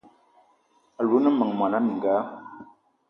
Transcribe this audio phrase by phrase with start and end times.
[0.99, 2.15] Alou o ne meng mona mininga?